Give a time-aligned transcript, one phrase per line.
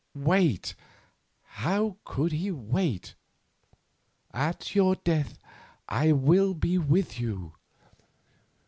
[0.15, 0.73] Wait!
[1.43, 3.13] How could he wait?
[4.33, 5.37] "At your death
[5.87, 7.53] I will be with you."